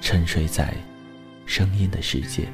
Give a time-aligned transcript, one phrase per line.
[0.00, 0.74] 沉睡在
[1.46, 2.48] 声音的世界。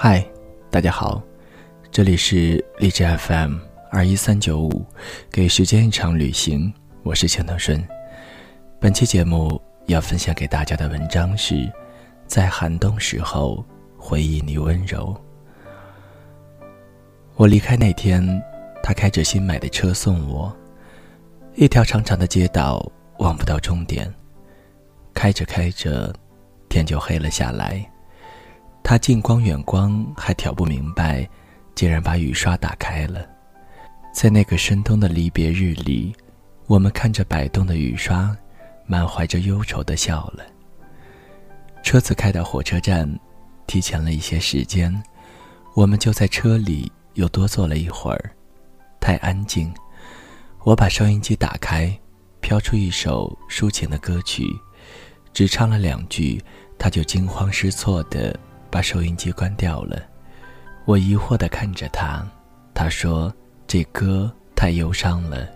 [0.00, 0.24] 嗨，
[0.70, 1.20] 大家好，
[1.90, 3.56] 这里是荔枝 FM
[3.90, 4.86] 二一三九五，
[5.28, 7.84] 给时间一场旅行，我是钱德顺。
[8.78, 11.68] 本期节目要分享给大家的文章是：
[12.28, 15.12] 在寒冬时候回忆你温柔。
[17.34, 18.24] 我离开那天，
[18.84, 20.56] 他开着新买的车送我，
[21.56, 22.80] 一条长长的街道
[23.18, 24.08] 望不到终点，
[25.12, 26.14] 开着开着，
[26.68, 27.84] 天就黑了下来。
[28.88, 31.28] 他近光远光还挑不明白，
[31.74, 33.20] 竟然把雨刷打开了。
[34.14, 36.16] 在那个深冬的离别日里，
[36.66, 38.34] 我们看着摆动的雨刷，
[38.86, 40.42] 满怀着忧愁的笑了。
[41.82, 43.06] 车子开到火车站，
[43.66, 44.90] 提前了一些时间，
[45.74, 48.30] 我们就在车里又多坐了一会儿。
[49.02, 49.70] 太安静，
[50.64, 51.94] 我把收音机打开，
[52.40, 54.46] 飘出一首抒情的歌曲，
[55.34, 56.42] 只唱了两句，
[56.78, 58.34] 他就惊慌失措的。
[58.70, 60.02] 把收音机关掉了，
[60.84, 62.26] 我疑惑地看着他。
[62.74, 63.32] 他说
[63.66, 65.48] ：“这歌太忧伤了，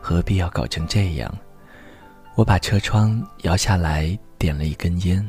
[0.00, 1.32] 何必要搞成这样？”
[2.34, 5.26] 我把车窗摇下来，点了一根烟。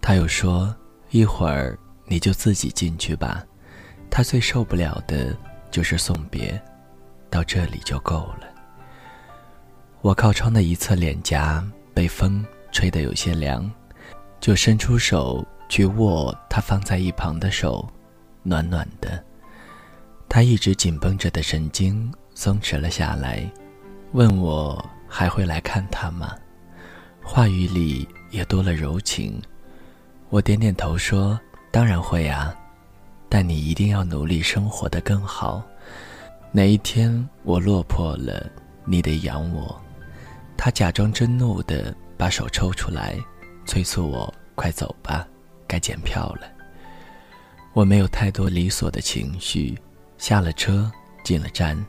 [0.00, 0.74] 他又说
[1.10, 3.44] ：“一会儿你就自己进去吧。”
[4.10, 5.36] 他最受不了的
[5.70, 6.60] 就是送别，
[7.30, 8.46] 到这里就够了。
[10.00, 11.64] 我靠窗的一侧脸颊
[11.94, 13.70] 被风吹得有些凉，
[14.40, 15.46] 就伸出手。
[15.72, 17.88] 去握他放在一旁的手，
[18.42, 19.24] 暖暖的。
[20.28, 23.50] 他一直紧绷着的神经松弛了下来，
[24.12, 26.36] 问我还会来看他吗？
[27.24, 29.40] 话语里也多了柔情。
[30.28, 31.40] 我点点头说
[31.72, 32.54] ：“当然会啊，
[33.30, 35.62] 但你一定要努力生活的更好。
[36.52, 38.46] 哪一天我落魄了，
[38.84, 39.74] 你得养我。”
[40.54, 43.16] 他假装真怒的把手抽出来，
[43.64, 45.26] 催促我快走吧。
[45.72, 46.52] 该检票了。
[47.72, 49.78] 我没有太多理所的情绪，
[50.18, 50.92] 下了车，
[51.24, 51.82] 进了站，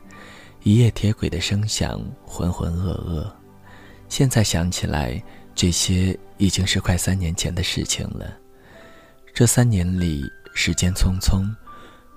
[0.62, 3.30] 一夜铁轨的声响浑浑噩噩。
[4.08, 5.22] 现在想起来，
[5.54, 8.34] 这些已经是快三年前的事情了。
[9.34, 10.24] 这三年里，
[10.54, 11.44] 时间匆匆，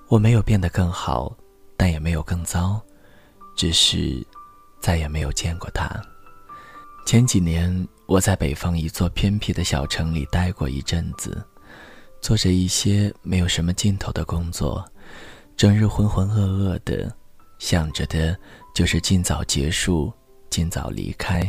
[0.08, 1.36] 我没有变得更好，
[1.76, 2.80] 但也没有更糟，
[3.54, 4.26] 只是
[4.80, 5.86] 再也没有见过他。
[7.04, 11.44] 前几年，我在北方一座偏僻的小城里待过一阵子。
[12.20, 14.84] 做着一些没有什么尽头的工作，
[15.56, 17.12] 整日浑浑噩噩的，
[17.58, 18.36] 想着的
[18.74, 20.12] 就是尽早结束，
[20.50, 21.42] 尽早离开。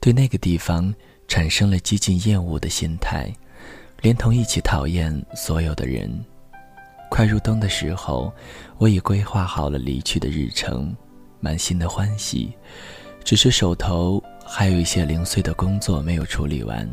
[0.00, 0.94] 对那个地方
[1.28, 3.30] 产生了几近厌恶的心态，
[4.00, 6.10] 连同一起讨厌所有的人。
[7.10, 8.32] 快入冬的时候，
[8.78, 10.94] 我已规划好了离去的日程，
[11.40, 12.52] 满心的欢喜，
[13.24, 16.88] 只是手头还有一些零碎的工作没有处理完，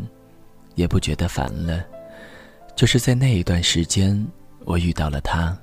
[0.76, 1.86] 也不觉得烦了。
[2.78, 4.24] 就是在那一段时间，
[4.64, 5.58] 我遇到了他，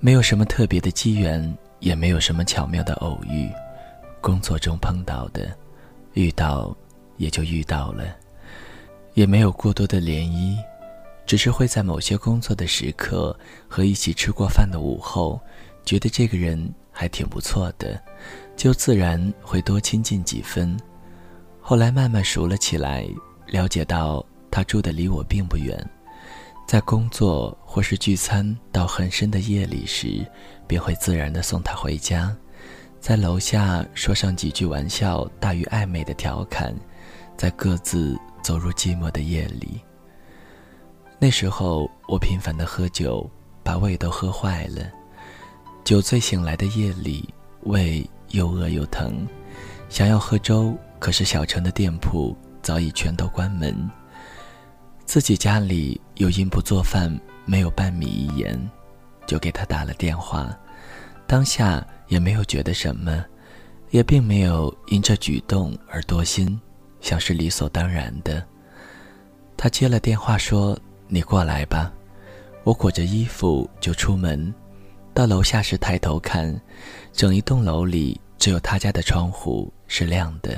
[0.00, 3.48] 没有什么特别的机缘，也没有什么巧妙的偶遇，
[4.20, 5.50] 工作中碰到的，
[6.12, 6.76] 遇到
[7.16, 8.04] 也就遇到了，
[9.14, 10.58] 也没有过多的涟漪，
[11.24, 13.34] 只是会在某些工作的时刻
[13.66, 15.40] 和一起吃过饭的午后，
[15.86, 17.98] 觉得这个人还挺不错的，
[18.58, 20.78] 就自然会多亲近几分。
[21.62, 23.08] 后来慢慢熟了起来，
[23.46, 25.82] 了解到他住的离我并不远，
[26.70, 30.24] 在工作或是聚餐到很深的夜里时，
[30.68, 32.32] 便会自然的送他回家，
[33.00, 36.72] 在楼下说上几句玩笑大于暧昧的调侃，
[37.36, 39.80] 在各自走入寂寞的夜里。
[41.18, 43.28] 那时候我频繁的喝酒，
[43.64, 44.88] 把胃都喝坏了，
[45.82, 47.28] 酒醉醒来的夜里，
[47.64, 49.26] 胃又饿又疼，
[49.88, 50.72] 想要喝粥。
[51.00, 53.90] 可是小城的店铺早已全都关门。
[55.10, 57.12] 自己家里又因不做饭，
[57.44, 58.56] 没有半米一盐，
[59.26, 60.56] 就给他打了电话。
[61.26, 63.24] 当下也没有觉得什么，
[63.90, 66.60] 也并没有因这举动而多心，
[67.00, 68.46] 像是理所当然的。
[69.56, 70.78] 他接了电话说
[71.10, 71.92] ：“你过来吧。”
[72.62, 74.54] 我裹着衣服就出门，
[75.12, 76.56] 到楼下时抬头看，
[77.12, 80.56] 整一栋楼里只有他家的窗户是亮的。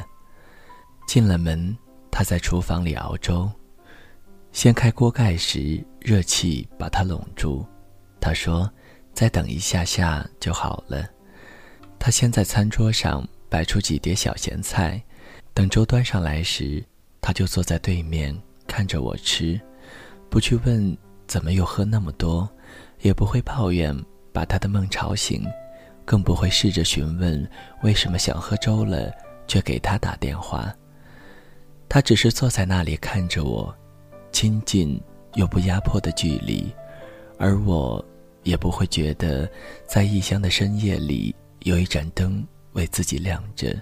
[1.06, 1.74] 进了门，
[2.10, 3.50] 他在厨房里熬粥。
[4.52, 7.66] 掀开锅盖时，热气把他拢住。
[8.20, 8.70] 他说
[9.14, 11.08] ：“再等一下下就好了。”
[11.98, 15.02] 他先在餐桌上摆出几碟小咸菜，
[15.54, 16.84] 等粥端上来时，
[17.20, 19.58] 他就坐在对面看着我吃，
[20.28, 20.96] 不去问
[21.26, 22.48] 怎么又喝那么多，
[23.00, 23.96] 也不会抱怨
[24.32, 25.44] 把他的梦吵醒，
[26.04, 27.48] 更不会试着询问
[27.82, 29.10] 为什么想喝粥了
[29.48, 30.72] 却给他打电话。
[31.88, 33.74] 他只是坐在那里看着我，
[34.32, 35.00] 亲近
[35.34, 36.74] 又不压迫的距离，
[37.38, 38.04] 而我
[38.42, 39.48] 也不会觉得
[39.86, 43.80] 在异乡的深夜里有一盏灯为自己亮着，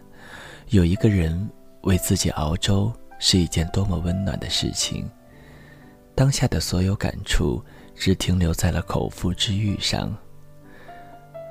[0.68, 1.48] 有一个人
[1.82, 5.08] 为自己熬粥是一件多么温暖的事情。
[6.14, 7.64] 当下的所有感触
[7.94, 10.14] 只停留在了口腹之欲上。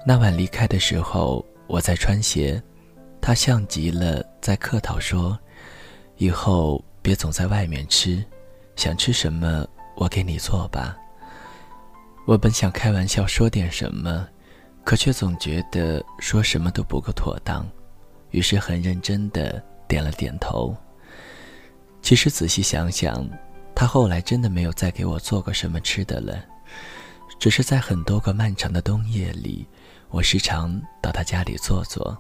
[0.06, 2.62] 那晚离开的时候，我在穿鞋，
[3.20, 5.38] 他像极了在客套说。
[6.18, 8.22] 以后别总在外面吃，
[8.80, 9.68] 想吃什么
[9.98, 10.98] 我给你做吧。
[12.26, 14.26] 我本想开玩笑说点什么，
[14.86, 17.68] 可却总觉得说什么都不够妥当，
[18.32, 20.74] 于是很认真的点了点头。
[22.02, 23.28] 其实仔细想想，
[23.76, 26.42] 他后来真的没有再给我做过什么吃的了，
[27.38, 29.68] 只是在很多个漫长的冬夜里，
[30.08, 32.18] 我时常到他家里坐坐，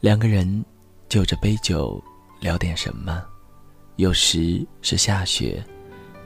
[0.00, 0.62] 两个人
[1.08, 1.98] 就着杯酒。
[2.40, 3.24] 聊点什么？
[3.96, 5.64] 有时是下雪，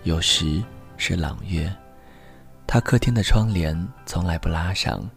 [0.04, 0.62] 有时
[0.96, 1.72] 是朗月。
[2.66, 3.76] 他客厅的窗帘
[4.06, 5.08] 从来不拉上，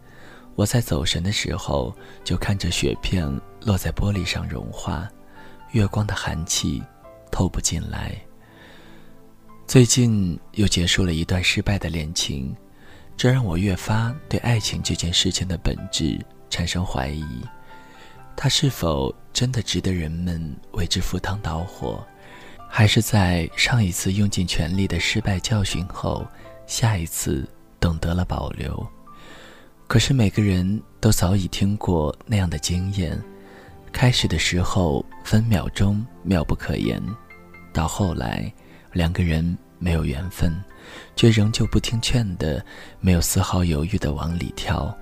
[0.54, 3.26] 我在走神的时候就看着雪片
[3.62, 5.08] 落在玻璃上融化，
[5.72, 6.82] 月光的寒气
[7.30, 8.14] 透不进来。
[9.66, 12.54] 最近又结束了一段失败的恋情，
[13.16, 17.24] 这让我越发对爱情这件事情的本质产生怀疑。
[18.36, 22.06] 他是否真的值得人们为之赴汤蹈火，
[22.68, 26.26] 还是在上一次用尽全力的失败教训后，
[26.66, 27.48] 下一次
[27.80, 28.86] 懂得了保留？
[29.86, 33.18] 可是每个人都早已听过那样的经验：
[33.92, 37.00] 开始的时候分秒钟妙不可言，
[37.72, 38.52] 到后来
[38.92, 40.52] 两个人没有缘分，
[41.14, 42.64] 却仍旧不听劝的，
[43.00, 44.94] 没有丝毫犹豫的往里跳。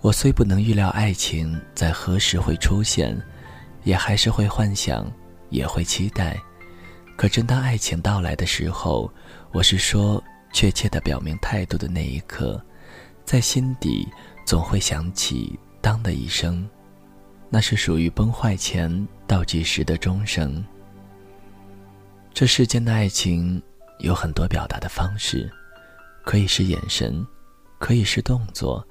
[0.00, 3.20] 我虽不能预料爱情在何时会出现，
[3.82, 5.10] 也还是会幻想，
[5.50, 6.40] 也会期待。
[7.16, 9.10] 可真当爱情到来的时候，
[9.52, 10.22] 我是说
[10.52, 12.62] 确切的表明态度的那一刻，
[13.24, 14.06] 在心底
[14.44, 16.68] 总会响起“当”的一声，
[17.48, 20.64] 那是属于崩坏前倒计时的钟声。
[22.34, 23.62] 这世间的爱情
[24.00, 25.50] 有很多表达的方式，
[26.24, 27.26] 可以是眼神，
[27.78, 28.86] 可以是动作。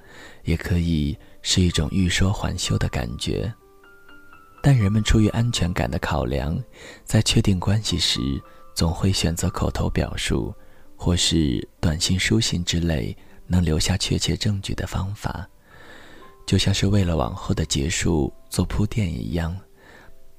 [0.46, 3.52] 也可以是一种欲说还休的感觉，
[4.66, 6.60] 但人们出于安全感的考量，
[7.04, 8.20] 在确定关系时，
[8.74, 10.52] 总会选择口头表述，
[10.96, 15.48] 或是短信、书信之类能留下确切证据的方法，
[16.48, 19.56] 就像是为了往后的结束做铺垫一样，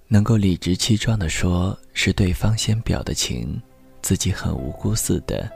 [0.08, 3.62] 能够理直气壮地说是对方先表的情，
[4.02, 5.48] 自己很无辜似的。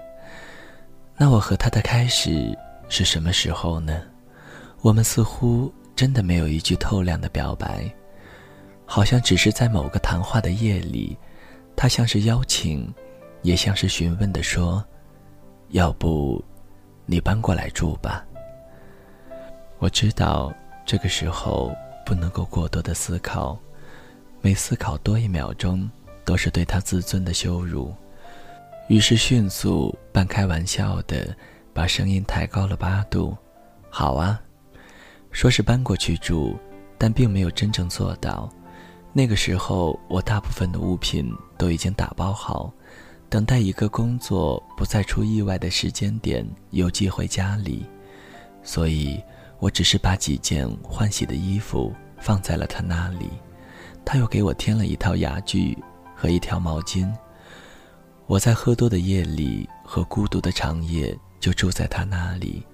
[1.16, 2.56] 那我和他的开始
[2.88, 4.00] 是什么时候呢？
[4.80, 7.92] 我们似乎真的没有一句透亮的表白，
[8.92, 11.16] 好像只是在某个谈话的夜里，
[11.76, 12.92] 他像是邀请，
[13.42, 14.84] 也像是询问的说
[15.70, 16.44] ：“要不，
[17.06, 18.26] 你搬过来住吧。”
[19.78, 20.52] 我知道
[20.84, 21.72] 这个时候
[22.04, 23.56] 不能够过多的思考，
[24.40, 25.88] 每思考多一秒钟，
[26.24, 27.94] 都是对他自尊的羞辱。
[28.88, 31.32] 于是迅速半开玩笑的
[31.72, 33.36] 把声音抬高了八度
[33.88, 34.42] ：“好啊。”
[35.30, 36.58] 说是搬过去住，
[36.98, 38.52] 但并没有真正做到。
[39.12, 42.72] 那个时候，我大部分的物品都已经打包好，
[43.28, 47.84] 等待一个工作不再出意外的时间点邮寄回家里，
[48.62, 49.20] 所以
[49.58, 53.28] 我只是把几件换洗的衣服放在了他那里。
[54.04, 55.76] 他又给我添了一套牙具
[56.14, 57.12] 和一条毛巾。
[58.26, 62.64] 我在喝多的夜里和孤独的长夜就住在他那里。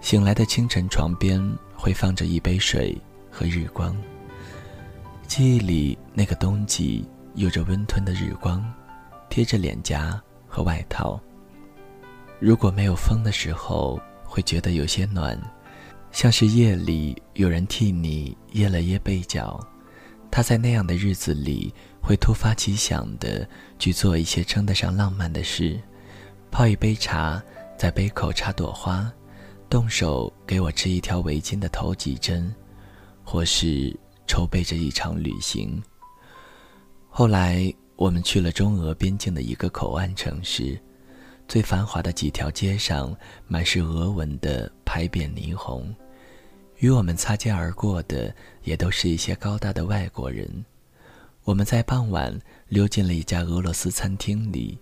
[0.00, 1.40] 醒来的清晨，床边
[1.76, 3.00] 会放着一杯水
[3.30, 3.96] 和日光。
[5.30, 7.06] 记忆里那个冬季，
[7.36, 8.60] 有着温吞的日光，
[9.28, 11.20] 贴着脸颊和外套。
[12.40, 15.40] 如果没有风的时候，会觉得有些暖，
[16.10, 19.64] 像是夜里有人替你掖了掖被角。
[20.32, 21.72] 他在那样的日子里，
[22.02, 25.80] 会突发奇想的去做一些称得上浪漫的事，
[26.50, 27.40] 泡一杯茶，
[27.78, 29.08] 在杯口插朵花。
[29.68, 32.52] 动手给我织一条围巾的头几针，
[33.22, 33.96] 或是
[34.30, 35.82] 筹备着一场旅行。
[37.08, 40.80] 后来我们去了中俄边境的一个口岸城市，
[41.48, 43.12] 最繁华的几条街上
[43.48, 45.92] 满是俄文的牌匾霓虹，
[46.78, 48.32] 与我们擦肩而过的
[48.62, 50.48] 也都是一些高大的外国人。
[51.42, 52.32] 我们在傍晚
[52.68, 54.78] 溜进了一家俄罗斯餐厅里，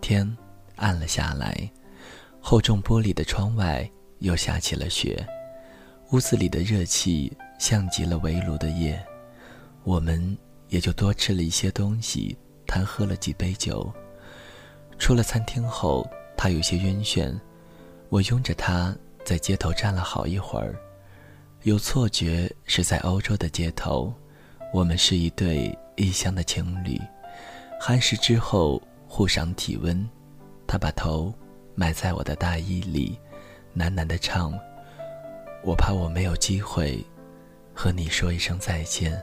[0.00, 0.34] 天
[0.76, 1.70] 暗了下来，
[2.40, 3.86] 厚重玻璃的窗外。
[4.20, 5.26] 又下起了雪，
[6.10, 8.98] 屋子里的热气像极了围炉的夜，
[9.84, 10.34] 我们
[10.70, 12.34] 也就多吃了一些东西，
[12.66, 13.92] 贪喝了几杯酒。
[14.98, 17.38] 出了餐厅后，他有些晕眩，
[18.08, 20.74] 我拥着他在街头站了好一会儿，
[21.64, 24.10] 有错觉是在欧洲的街头，
[24.72, 26.98] 我们是一对异乡的情侣。
[27.78, 30.08] 寒食之后，互赏体温，
[30.66, 31.30] 他把头
[31.74, 33.18] 埋在我的大衣里。
[33.76, 34.58] 喃喃地唱
[35.62, 37.04] ：“我怕我没有机会
[37.80, 39.18] 和你说一声再见。”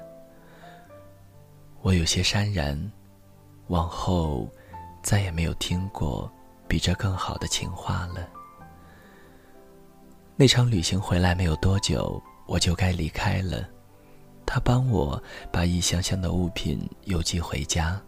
[1.84, 2.92] 我有些潸然，
[3.68, 4.50] 往后
[5.04, 6.30] 再也没有听过
[6.68, 8.28] 比这更好的情话了。
[10.36, 13.64] 那场旅行回来没有多久，我就该离开了。
[14.44, 15.22] 他帮我
[15.52, 18.02] 把一箱箱的物品邮寄回家，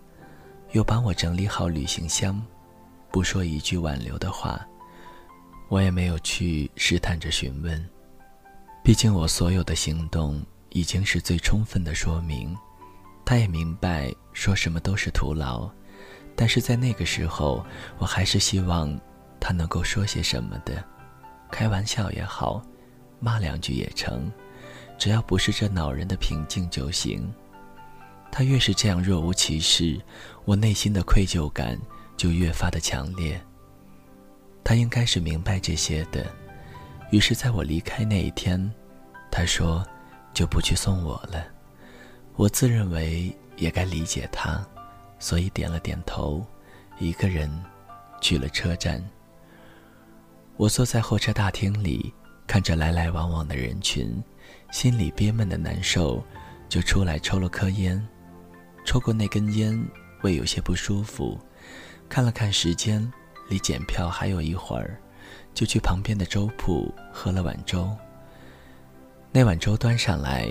[0.72, 2.44] 又帮我整理好旅行箱，
[3.12, 4.60] 不说一句挽留的话。
[5.68, 7.88] 我也没有去试探着询问，
[8.89, 12.58] 毕竟我所有的行动已经是最充分的说明。
[13.24, 15.69] 他也明白说什么都是徒劳，
[16.36, 17.63] 但是在那个时候，
[18.00, 19.00] 我还是希望
[19.39, 20.84] 他能够说些什么的，
[21.51, 22.63] 开玩笑也好，
[23.19, 24.27] 骂两句也成，
[24.98, 27.31] 只要不是这恼人的平静就行。
[28.31, 30.01] 他越是这样若无其事，
[30.46, 31.79] 我内心的愧疚感
[32.17, 33.39] 就越发的强烈。
[34.63, 36.25] 他应该是明白这些的，
[37.12, 38.60] 于是在我离开那一天，
[39.31, 39.86] 他说
[40.33, 41.45] 就不去送我了。
[42.36, 44.65] 我自认为也该理解他，
[45.19, 46.45] 所以点了点头，
[46.98, 47.50] 一个人
[48.21, 49.03] 去了车站。
[50.57, 52.13] 我坐在候车大厅里，
[52.48, 54.21] 看着来来往往的人群，
[54.71, 56.24] 心里憋闷的难受，
[56.67, 58.05] 就出来抽了颗烟。
[58.86, 59.77] 抽过那根烟，
[60.21, 61.39] 胃有些不舒服，
[62.07, 63.12] 看了看时间。
[63.50, 65.01] 离检票还有一会儿，
[65.55, 67.98] 就去旁边的粥铺喝了碗粥。
[69.31, 70.50] 那碗粥端上来，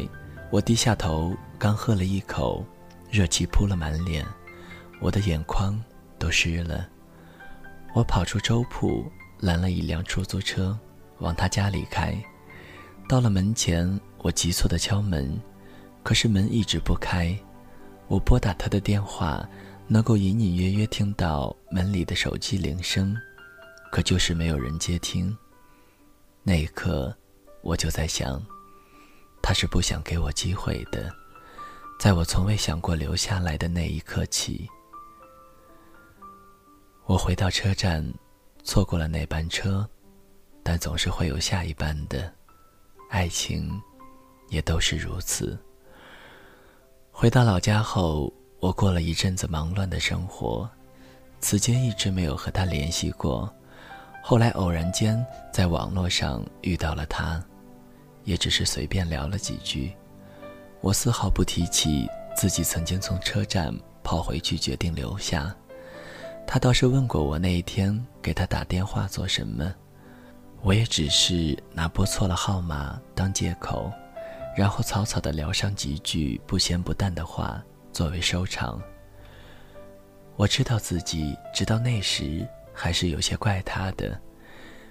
[0.51, 2.65] 我低下头，刚喝了一口，
[3.11, 4.25] 热气扑了满脸，
[5.01, 5.79] 我的眼眶
[6.19, 6.89] 都湿了。
[7.95, 9.05] 我跑出粥铺，
[9.41, 10.79] 拦了一辆出租车，
[11.19, 12.17] 往他家里开。
[13.09, 15.41] 到了门前，我急促的敲门，
[16.03, 17.37] 可是门一直不开。
[18.07, 19.49] 我拨打他的电话。
[19.91, 23.17] 能够隐隐约约听到门里的手机铃声，
[23.91, 25.35] 可就是没有人接听。
[26.43, 27.17] 那一刻，
[27.63, 28.39] 我就在想，
[29.43, 31.13] 他是不想给我机会的。
[31.99, 34.69] 在我从未想过留下来的那一刻起，
[37.07, 38.05] 我回到车站，
[38.65, 39.89] 错过了那班车，
[40.63, 42.33] 但总是会有下一班的。
[43.11, 43.81] 爱情，
[44.49, 45.59] 也都是如此。
[47.11, 48.33] 回到老家后。
[48.61, 50.69] 我过了一阵子忙乱的生活，
[51.39, 53.49] 此间一直没有和他联系过。
[54.21, 57.41] 后来偶然间在网络上遇到了他，
[58.29, 59.91] 也只是随便聊了几句。
[60.83, 62.07] 我丝毫不提起
[62.37, 65.57] 自己曾经从车站跑回去决定留下。
[66.47, 69.75] 他倒是问过我那一天给他打电话做什么，
[70.61, 73.91] 我也只是拿拨错了号码当借口，
[74.55, 77.63] 然后草草的聊上几句不咸不淡的话。
[77.91, 78.81] 作为收场，
[80.37, 84.21] 我知道自己直到那时还是有些怪他的，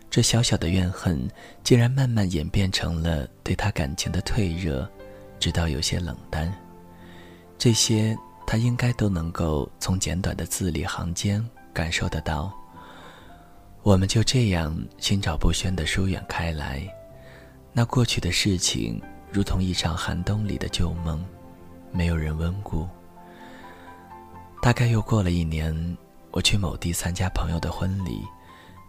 [0.10, 1.30] 这小小的怨恨
[1.64, 4.90] 竟然慢慢演变成了对他感情的退热
[5.40, 6.52] 直到有些冷淡。
[7.58, 12.54] 这些他应该都能够从简短的字里行间感受得到。
[13.84, 16.82] 我们就这样心照不宣地疏远开来，
[17.74, 21.24] 那过去的事情如同一场寒冬里的旧梦，
[21.92, 22.88] 没有人温故。
[24.62, 25.98] 大概又过了一年，
[26.32, 28.24] 我去某地参加朋友的婚礼，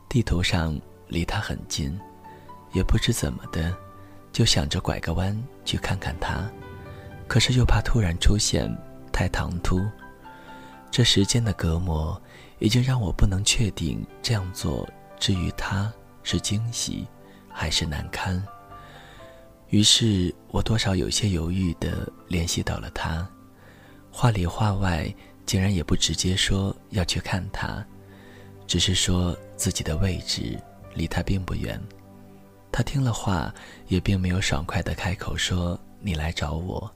[0.08, 0.76] 地图上
[1.08, 1.98] 离他很近，
[2.72, 3.76] 也不知怎么的，
[4.32, 6.50] 就想着拐个弯去看看他，
[7.26, 8.68] 可是又怕突然出现
[9.12, 9.80] 太唐突，
[10.90, 12.20] 这时间的隔膜。
[12.60, 14.84] 已经让我不能确定这样做
[15.16, 15.92] 至于他
[16.24, 17.06] 是惊喜，
[17.48, 18.42] 还是难堪。
[19.68, 23.24] 于是我多少有些犹豫的联系到了他，
[24.10, 25.08] 话里话外
[25.46, 27.86] 竟然也不直接说要去看他，
[28.66, 30.60] 只是说自己的位置
[30.98, 31.80] 离他并不远。
[32.70, 33.54] 他听了话，
[33.86, 36.92] 也并没有爽快地开口说你来找我，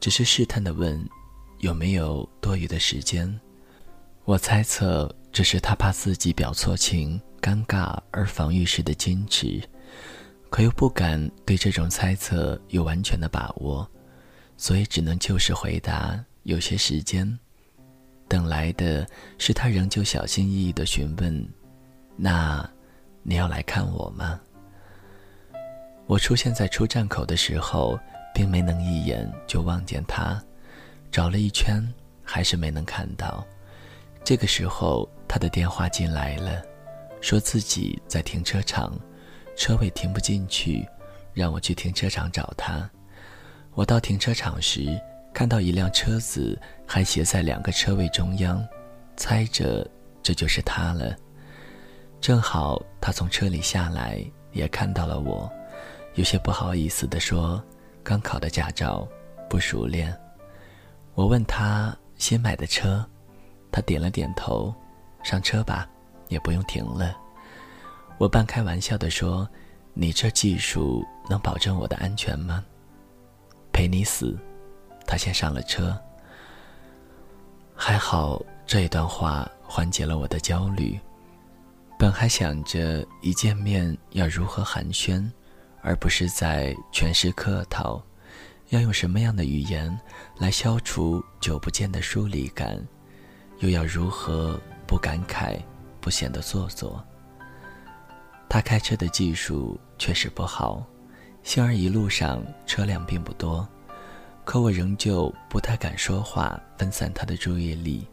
[0.00, 0.98] 只是试探地问
[1.58, 3.40] 有没有多余的时间。
[4.24, 9.60] 我猜测，这是他怕自己表错情、尴尬而防御式的矜持，
[10.48, 13.86] 可又不敢对这种猜测有完全的把握，
[14.56, 16.24] 所以只能就事回答。
[16.44, 17.38] 有些时间，
[18.28, 19.06] 等来的
[19.38, 21.48] 是他仍旧小心翼翼的询问
[22.16, 22.68] ：“那，
[23.22, 24.40] 你要来看我吗？”
[26.06, 27.98] 我出现在出站口的时候，
[28.34, 30.42] 并没能一眼就望见他，
[31.10, 31.82] 找了一圈，
[32.24, 33.46] 还是没能看到。
[34.24, 36.62] 这个时候，他的电话进来了，
[37.20, 38.98] 说自己在停车场，
[39.56, 40.86] 车位停不进去，
[41.32, 42.88] 让我去停车场找他。
[43.74, 45.00] 我到停车场时，
[45.32, 48.62] 看到一辆车子还斜在两个车位中央，
[49.16, 49.88] 猜着
[50.22, 51.16] 这就是他了。
[52.22, 55.50] 正好他从车里下来，也看到了我，
[56.14, 57.60] 有些不好意思地说
[58.04, 59.08] ：“刚考的驾照，
[59.50, 60.16] 不熟练。”
[61.14, 63.04] 我问他新买的车。
[63.72, 64.72] 他点了点头，
[65.24, 65.88] 上车吧，
[66.28, 67.16] 也不用停了。
[68.18, 69.48] 我半开玩笑地说
[69.92, 72.62] ：“你这技术能保证我的安全吗？”
[73.72, 74.38] 陪你死。
[75.08, 75.98] 他先上了车。
[77.74, 81.00] 还好这一段话缓解了我的焦虑。
[82.02, 85.24] 本还想着一见面要如何寒暄，
[85.82, 88.02] 而不是在全是客套，
[88.70, 89.96] 要用什么样的语言
[90.36, 92.84] 来消除久不见的疏离感。
[93.60, 95.62] 又要如何不感慨，
[96.00, 97.00] 不显得做作？
[98.48, 100.84] 他开车的技术确实不好，
[101.44, 103.64] 幸而一路上车辆并不多，
[104.44, 108.04] 可我仍旧不太敢说话，分散他的注意力。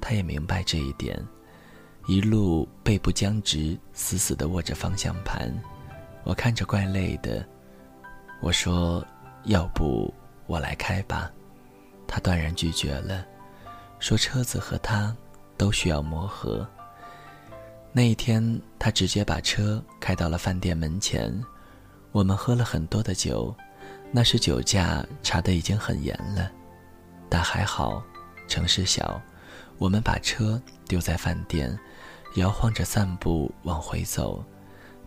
[0.00, 1.20] 他也明白这一点，
[2.06, 5.50] 一路背部僵直，死死地握着方向盘。
[6.22, 7.46] 我看着怪累的，
[8.40, 9.06] 我说
[9.44, 10.12] ：“要不
[10.46, 11.30] 我来开吧？”
[12.06, 13.24] 他断然拒绝了。
[13.98, 15.16] 说车子和他
[15.56, 16.66] 都需要磨合。
[17.90, 21.32] 那一天，他直接把车开到了饭店门前。
[22.12, 23.54] 我们喝了很多的酒，
[24.12, 26.50] 那时酒驾查的已经很严了，
[27.30, 28.02] 但还好，
[28.46, 29.20] 城市小，
[29.84, 31.78] 我们把车丢在饭店，
[32.36, 34.42] 摇晃着散步往回走。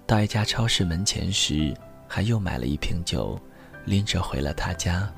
[0.06, 1.76] 到一家超市门前时，
[2.08, 3.42] 还又买了一瓶酒，
[3.86, 5.12] 拎着回了他家。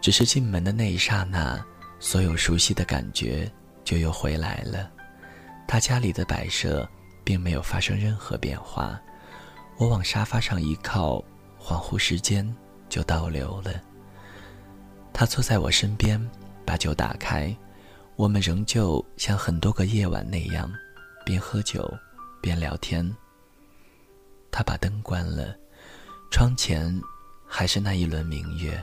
[0.00, 1.64] 只是进门的那一刹那。
[2.00, 3.48] 所有熟悉的感觉
[3.84, 4.90] 就又回来了，
[5.68, 6.88] 他家里的摆设
[7.22, 9.00] 并没有发生任何变化。
[9.76, 11.22] 我往沙发上一靠，
[11.56, 12.52] 恍惚时间
[12.88, 13.80] 就倒流了。
[15.12, 16.20] 他坐在我身边，
[16.66, 17.56] 把酒打开，
[18.22, 20.72] 我们仍旧像很多个夜晚那样，
[21.24, 21.92] 边喝酒
[22.40, 23.04] 边聊天。
[24.48, 25.56] 他把灯关了，
[26.30, 27.02] 窗前
[27.44, 28.80] 还是那一轮明月，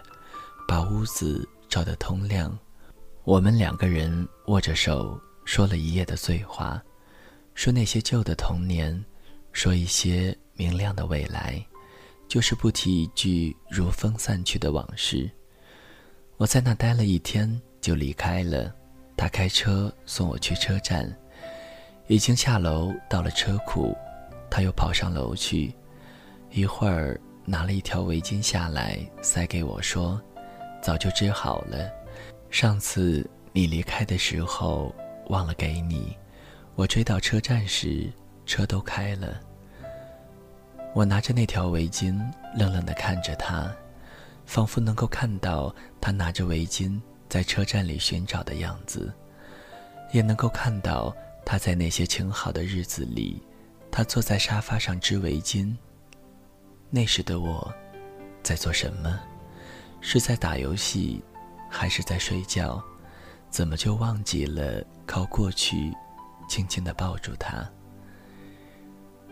[0.68, 2.60] 把屋子照得通亮。
[3.24, 6.84] 我们两个人握着手，说了一夜的醉话，
[7.56, 9.06] 说那些旧的童年，
[9.54, 11.66] 说一些明亮的未来，
[12.28, 15.32] 就是不提一句如风散去的往事。
[16.36, 17.50] 我在那待了一天，
[17.80, 18.76] 就离开了。
[19.20, 21.14] 他开车送我去车站，
[22.08, 23.94] 已经下楼到了车库，
[24.50, 25.76] 他又跑上楼去，
[26.52, 30.22] 一会儿拿了一条围巾下来塞给我，说
[30.82, 31.92] ：“早就织好了。”
[32.50, 34.96] 上次你离开的时候
[35.28, 36.16] 忘了给你，
[36.76, 38.10] 我追到车站时
[38.46, 39.38] 车都开了。
[40.94, 42.18] 我拿着那条围巾，
[42.56, 43.70] 愣愣地看着他，
[44.46, 46.98] 仿佛能够看到他拿着围巾
[47.30, 49.14] 在车站里寻找的样子，
[50.12, 51.16] 也能够看到
[51.46, 53.42] 他在那些晴好的日子里，
[53.92, 55.74] 他坐在沙发上织围巾。
[56.90, 57.72] 那时的我，
[58.42, 59.20] 在做什么？
[60.02, 61.24] 是在打游戏，
[61.70, 62.84] 还是在睡觉？
[63.52, 65.94] 怎么就忘记了靠过去，
[66.48, 67.70] 轻轻地抱住他？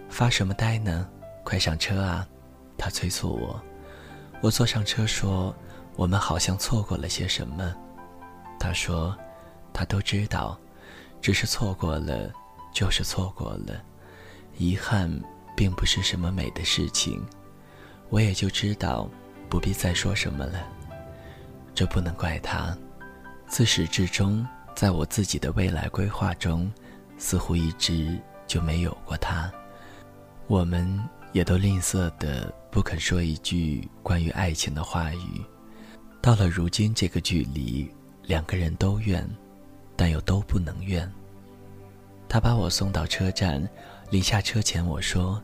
[0.07, 1.09] 发什么呆呢？
[1.43, 2.27] 快上车啊！
[2.77, 3.59] 他催促我。
[4.41, 5.55] 我坐上车说
[5.97, 7.75] ：“我们好像错过了些什么。”
[8.59, 9.15] 他说
[9.73, 10.57] ：“他都知道，
[11.21, 12.31] 只是错过了，
[12.73, 13.81] 就是错过了。
[14.57, 15.11] 遗憾
[15.55, 17.23] 并不是什么美的事情。”
[18.09, 19.09] 我也就知道，
[19.49, 20.65] 不必再说什么了。
[21.75, 22.75] 这不能怪他，
[23.47, 26.71] 自始至终，在我自己的未来规划中，
[27.17, 28.17] 似乎一直
[28.47, 29.51] 就没有过他。
[30.47, 35.43] 我们也都吝啬的不肯说一句关于爱情的话语。
[36.21, 37.93] 到了如今这个距离，
[38.27, 39.27] 两个人都怨，
[39.95, 41.11] 但又都不能怨。
[42.29, 43.67] 他把我送到车站，
[44.11, 45.41] 临下车前我说：“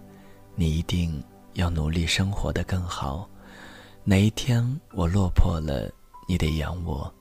[0.54, 1.20] 你一定。”
[1.54, 3.30] 要努力生活的更好，
[4.04, 5.88] 哪一天我落魄了，
[6.28, 7.14] 你得养我。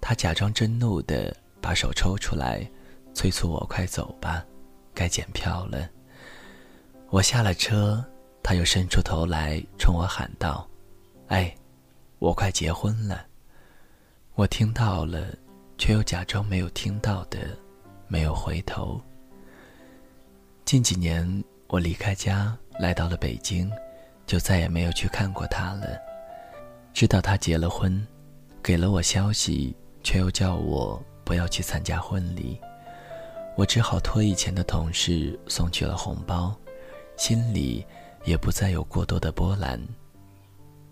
[0.00, 2.68] 他假装真怒的把手抽出来，
[3.14, 4.44] 催促我快走吧，
[4.92, 5.88] 该检票了。
[7.10, 8.04] 我下了车，
[8.42, 10.68] 他又伸出头来冲我喊道
[11.30, 11.54] ：“哎，
[12.18, 13.24] 我快结婚了。”
[14.38, 15.34] 我听到了，
[15.78, 17.40] 却又假装没有听到的，
[18.06, 19.00] 没有回头。
[20.64, 22.56] 近几年我离开家。
[22.78, 23.68] 来到了北京，
[24.24, 25.98] 就再也没有去看过他了。
[26.94, 28.06] 知道他结了婚，
[28.62, 29.74] 给了我消息，
[30.04, 32.56] 却又叫我不要去参加婚礼。
[33.56, 36.56] 我只好托以前的同事送去了红包，
[37.16, 37.84] 心里
[38.24, 39.80] 也不再有过多的波澜。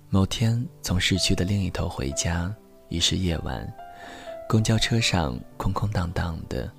[0.09, 2.53] 某天从市区的另一头回家，
[2.89, 3.73] 已是夜晚，
[4.49, 6.71] 公交车上空空荡荡的，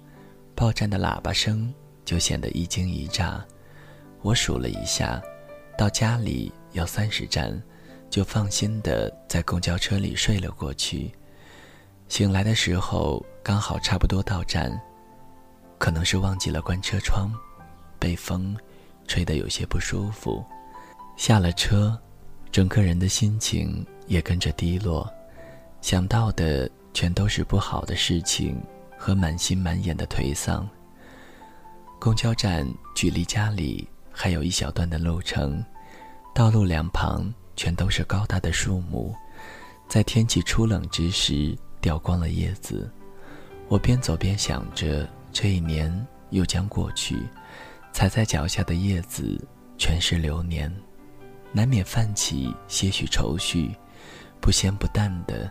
[0.55, 1.73] 报站的喇叭声
[2.05, 3.43] 就显得一惊一乍。
[4.21, 5.21] 我数了一下，
[5.77, 7.61] 到家里要三十站，
[8.09, 11.11] 就放心的在公交车里睡了过去。
[12.07, 14.71] 醒来的时候刚好差不多到站，
[15.77, 17.29] 可能是忘记了关车窗，
[17.99, 18.55] 被风
[19.07, 20.43] 吹得有些不舒服。
[21.17, 21.99] 下了车，
[22.51, 25.11] 整个人的心情也跟着低落，
[25.87, 28.61] 想到的全都是不好的事情
[28.97, 30.67] 和满心满眼的颓丧。
[31.97, 33.87] 公交站距离家里。
[34.11, 35.63] 还有一小段的路程，
[36.33, 39.15] 道路两旁全都是高大的树木，
[39.87, 42.91] 在天气初冷之时掉光了叶子。
[43.69, 47.17] 我边走边想着，这一年又将过去，
[47.93, 49.39] 踩在脚下的叶子
[49.77, 50.69] 全是流年，
[51.53, 53.71] 难免泛起些许愁绪，
[54.41, 55.49] 不咸不淡的，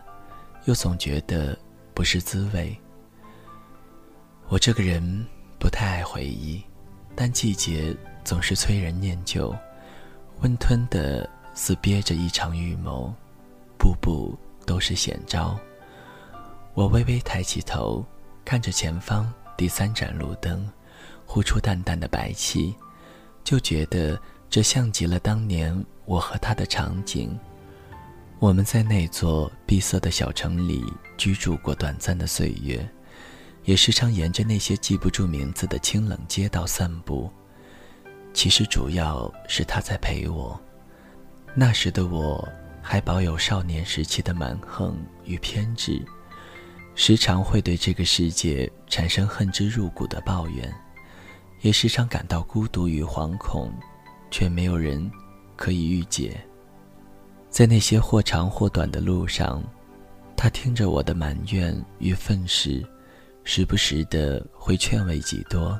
[0.67, 1.57] 又总觉得
[1.93, 2.77] 不是滋味。
[4.47, 5.25] 我这个人
[5.59, 6.63] 不太爱回忆，
[7.15, 7.95] 但季节。
[8.27, 9.55] 总是催人念旧，
[10.41, 13.09] 温吞的似憋着一场预谋，
[13.77, 15.57] 步步都是险招。
[16.73, 18.05] 我微微抬起头，
[18.43, 20.69] 看着前方第三盏路灯，
[21.25, 22.75] 呼出淡淡的白气，
[23.45, 27.39] 就觉得这像极了当年我和他的场景。
[28.39, 30.85] 我们在那座闭塞的小城里
[31.17, 32.87] 居住过短暂的岁月，
[33.63, 37.31] 也时常沿着那些记不住名字的清冷街道散步。
[38.35, 40.59] 其实主要是他在陪我。
[41.55, 42.47] 那时的我
[42.79, 44.95] 还保有少年时期的蛮横
[45.25, 45.99] 与偏执，
[46.93, 50.71] 时常会对这个世界产生恨之入骨的抱怨，
[51.61, 53.73] 也时常感到孤独与惶恐，
[54.29, 55.11] 却没有人
[55.55, 56.39] 可以御解。
[57.57, 59.63] 在那些或长或短的路上，
[60.35, 62.85] 他听着我的埋怨与愤世，
[63.43, 65.75] 时不时的会劝慰几多。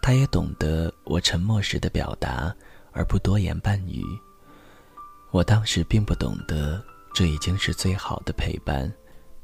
[0.00, 2.54] 他也懂得我沉默时的表达，
[2.92, 4.00] 而不多言半语。
[5.32, 6.80] 我当时并不懂得，
[7.12, 8.88] 这已经是最好的陪伴，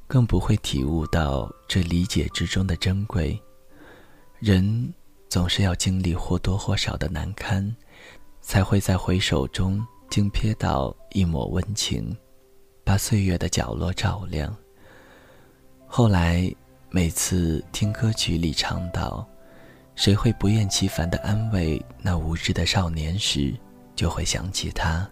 [0.07, 3.37] 更不会体悟到这理解之中的珍贵。
[4.38, 4.94] 人
[5.29, 7.75] 总是要经历或多或少的难堪，
[8.40, 12.16] 才会在回首中竟瞥到一抹温情，
[12.85, 14.55] 把岁月的角落照亮。
[15.87, 16.51] 后来，
[16.90, 19.29] 每次听歌曲里唱到。
[19.94, 23.53] 谁会不厌其烦地安慰那无知的少年时，
[23.97, 25.11] 就会想起他，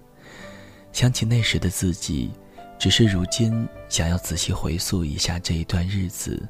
[0.92, 2.30] 想起那时的自己。
[2.78, 6.40] 只是如今想要仔细回溯一下这一段日子，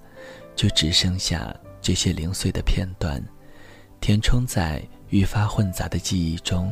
[0.55, 3.25] 就只剩下这些零碎的片段，
[4.03, 6.71] 填充在愈发混杂的记忆中，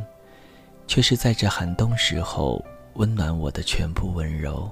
[0.87, 4.71] 却是在这寒冬时候温暖我的全部温柔。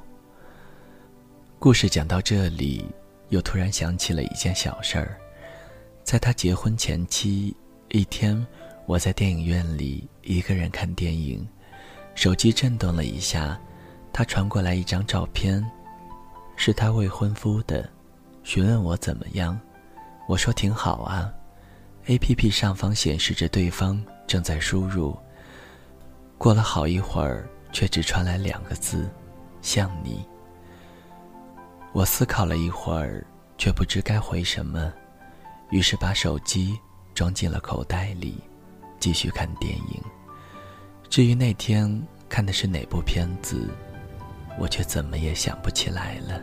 [1.58, 2.84] 故事讲到这里，
[3.28, 5.16] 又突然想起了一件小事儿。
[6.04, 7.56] 在他结婚前期
[7.88, 8.46] 一天，
[8.86, 11.46] 我在电影院里一个人看电影，
[12.14, 13.58] 手机震动了一下，
[14.12, 15.64] 他传过来一张照片，
[16.56, 17.88] 是他未婚夫的，
[18.42, 19.58] 询问我怎么样，
[20.28, 21.32] 我说挺好啊。
[22.06, 25.16] A P P 上方显示着对方正在输入。
[26.42, 29.08] 过了好一会儿，却只传来两个字
[29.62, 30.26] ：“像你。”
[31.94, 33.24] 我思考了一会儿，
[33.56, 34.92] 却不知该回什么，
[35.70, 36.76] 于是把手机
[37.14, 38.42] 装进了口袋里，
[38.98, 40.02] 继续看电影。
[41.08, 43.70] 至于那天看的是哪部片子，
[44.58, 46.42] 我却怎么也想不起来了。